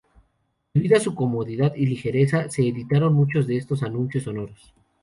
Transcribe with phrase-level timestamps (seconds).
[0.73, 4.73] Debido a su comodidad y ligereza se editaron muchos de estos "anuncios sonoros".